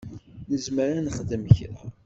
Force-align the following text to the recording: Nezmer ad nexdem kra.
Nezmer 0.51 0.89
ad 0.97 1.03
nexdem 1.05 1.43
kra. 1.55 1.73